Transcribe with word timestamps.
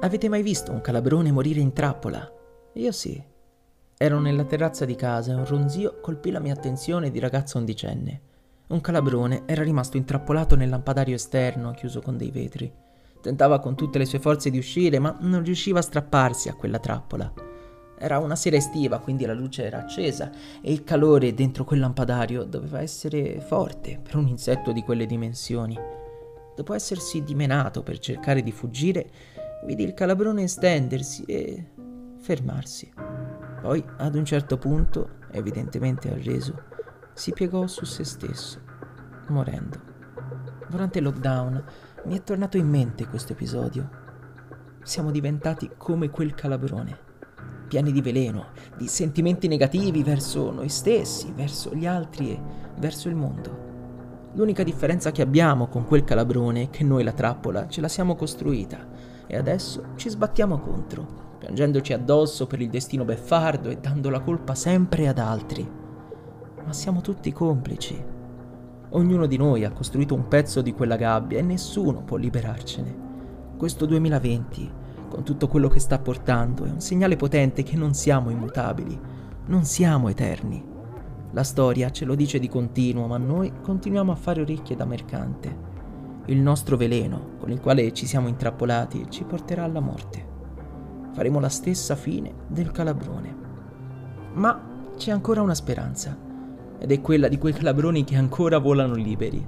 Avete 0.00 0.28
mai 0.28 0.42
visto 0.42 0.70
un 0.70 0.80
calabrone 0.80 1.32
morire 1.32 1.58
in 1.58 1.72
trappola? 1.72 2.32
Io 2.74 2.92
sì. 2.92 3.20
Ero 3.96 4.20
nella 4.20 4.44
terrazza 4.44 4.84
di 4.84 4.94
casa 4.94 5.32
e 5.32 5.34
un 5.34 5.44
ronzio 5.44 5.98
colpì 6.00 6.30
la 6.30 6.38
mia 6.38 6.52
attenzione 6.52 7.10
di 7.10 7.18
ragazza 7.18 7.58
undicenne. 7.58 8.20
Un 8.68 8.80
calabrone 8.80 9.42
era 9.44 9.64
rimasto 9.64 9.96
intrappolato 9.96 10.54
nel 10.54 10.68
lampadario 10.68 11.16
esterno, 11.16 11.72
chiuso 11.72 12.00
con 12.00 12.16
dei 12.16 12.30
vetri. 12.30 12.72
Tentava 13.20 13.58
con 13.58 13.74
tutte 13.74 13.98
le 13.98 14.04
sue 14.04 14.20
forze 14.20 14.50
di 14.50 14.58
uscire, 14.58 15.00
ma 15.00 15.16
non 15.18 15.42
riusciva 15.42 15.80
a 15.80 15.82
strapparsi 15.82 16.48
a 16.48 16.54
quella 16.54 16.78
trappola. 16.78 17.32
Era 17.98 18.20
una 18.20 18.36
sera 18.36 18.54
estiva, 18.54 19.00
quindi 19.00 19.26
la 19.26 19.34
luce 19.34 19.64
era 19.64 19.80
accesa 19.80 20.30
e 20.62 20.70
il 20.70 20.84
calore 20.84 21.34
dentro 21.34 21.64
quel 21.64 21.80
lampadario 21.80 22.44
doveva 22.44 22.80
essere 22.80 23.40
forte 23.40 23.98
per 24.00 24.14
un 24.14 24.28
insetto 24.28 24.70
di 24.70 24.84
quelle 24.84 25.06
dimensioni. 25.06 25.76
Dopo 26.54 26.74
essersi 26.74 27.24
dimenato 27.24 27.82
per 27.82 27.98
cercare 27.98 28.42
di 28.42 28.52
fuggire, 28.52 29.10
vidi 29.64 29.84
il 29.84 29.94
calabrone 29.94 30.46
stendersi 30.46 31.24
e 31.24 31.64
fermarsi. 32.18 32.92
Poi, 33.60 33.84
ad 33.96 34.14
un 34.14 34.24
certo 34.24 34.56
punto, 34.58 35.18
evidentemente 35.32 36.10
arreso, 36.12 36.62
si 37.12 37.32
piegò 37.32 37.66
su 37.66 37.84
se 37.84 38.04
stesso, 38.04 38.60
morendo. 39.28 39.80
Durante 40.68 40.98
il 40.98 41.04
lockdown 41.04 41.64
mi 42.04 42.16
è 42.16 42.22
tornato 42.22 42.56
in 42.56 42.68
mente 42.68 43.06
questo 43.06 43.32
episodio. 43.32 43.90
Siamo 44.82 45.10
diventati 45.10 45.70
come 45.76 46.10
quel 46.10 46.34
calabrone 46.34 47.06
pieni 47.68 47.92
di 47.92 48.00
veleno, 48.00 48.46
di 48.76 48.88
sentimenti 48.88 49.46
negativi 49.46 50.02
verso 50.02 50.50
noi 50.50 50.70
stessi, 50.70 51.32
verso 51.32 51.74
gli 51.74 51.86
altri 51.86 52.30
e 52.30 52.40
verso 52.78 53.08
il 53.08 53.14
mondo. 53.14 53.66
L'unica 54.34 54.62
differenza 54.62 55.12
che 55.12 55.22
abbiamo 55.22 55.68
con 55.68 55.84
quel 55.84 56.04
calabrone 56.04 56.62
è 56.62 56.70
che 56.70 56.82
noi 56.82 57.04
la 57.04 57.12
trappola 57.12 57.68
ce 57.68 57.80
la 57.80 57.88
siamo 57.88 58.16
costruita 58.16 58.86
e 59.28 59.36
adesso 59.36 59.90
ci 59.94 60.08
sbattiamo 60.08 60.58
contro, 60.58 61.06
piangendoci 61.38 61.92
addosso 61.92 62.48
per 62.48 62.60
il 62.60 62.70
destino 62.70 63.04
beffardo 63.04 63.68
e 63.68 63.76
dando 63.76 64.10
la 64.10 64.18
colpa 64.18 64.56
sempre 64.56 65.06
ad 65.06 65.18
altri. 65.18 65.70
Ma 66.64 66.72
siamo 66.72 67.00
tutti 67.00 67.30
complici. 67.30 68.02
Ognuno 68.90 69.26
di 69.26 69.36
noi 69.36 69.64
ha 69.64 69.70
costruito 69.70 70.16
un 70.16 70.26
pezzo 70.26 70.62
di 70.62 70.72
quella 70.72 70.96
gabbia 70.96 71.38
e 71.38 71.42
nessuno 71.42 72.02
può 72.02 72.16
liberarcene. 72.16 73.06
Questo 73.56 73.86
2020 73.86 74.86
con 75.08 75.24
tutto 75.24 75.48
quello 75.48 75.68
che 75.68 75.80
sta 75.80 75.98
portando, 75.98 76.64
è 76.64 76.70
un 76.70 76.80
segnale 76.80 77.16
potente 77.16 77.62
che 77.62 77.76
non 77.76 77.94
siamo 77.94 78.30
immutabili, 78.30 78.98
non 79.46 79.64
siamo 79.64 80.08
eterni. 80.08 80.62
La 81.32 81.42
storia 81.42 81.90
ce 81.90 82.04
lo 82.04 82.14
dice 82.14 82.38
di 82.38 82.48
continuo, 82.48 83.06
ma 83.06 83.16
noi 83.16 83.52
continuiamo 83.60 84.12
a 84.12 84.16
fare 84.16 84.42
orecchie 84.42 84.76
da 84.76 84.84
mercante. 84.84 85.66
Il 86.28 86.40
nostro 86.40 86.76
veleno, 86.76 87.36
con 87.38 87.50
il 87.50 87.58
quale 87.58 87.90
ci 87.94 88.04
siamo 88.04 88.28
intrappolati, 88.28 89.06
ci 89.08 89.24
porterà 89.24 89.64
alla 89.64 89.80
morte. 89.80 90.26
Faremo 91.12 91.40
la 91.40 91.48
stessa 91.48 91.96
fine 91.96 92.34
del 92.48 92.70
calabrone. 92.70 93.34
Ma 94.34 94.60
c'è 94.94 95.10
ancora 95.10 95.40
una 95.40 95.54
speranza, 95.54 96.14
ed 96.78 96.92
è 96.92 97.00
quella 97.00 97.28
di 97.28 97.38
quei 97.38 97.54
calabroni 97.54 98.04
che 98.04 98.16
ancora 98.16 98.58
volano 98.58 98.94
liberi, 98.94 99.42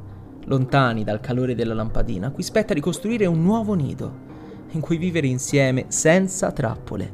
lontani 0.46 1.04
dal 1.04 1.20
calore 1.20 1.54
della 1.54 1.74
lampadina, 1.74 2.28
a 2.28 2.30
cui 2.30 2.42
spetta 2.42 2.72
ricostruire 2.72 3.26
un 3.26 3.42
nuovo 3.42 3.74
nido 3.74 4.28
in 4.70 4.80
cui 4.80 4.96
vivere 4.96 5.26
insieme 5.26 5.84
senza 5.88 6.50
trappole, 6.50 7.12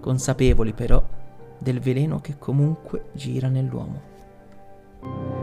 consapevoli 0.00 0.72
però 0.72 1.04
del 1.58 1.80
veleno 1.80 2.18
che 2.20 2.38
comunque 2.38 3.10
gira 3.12 3.48
nell'uomo. 3.48 5.41